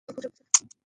[0.09, 0.75] ও খুবই শক্তিশালী।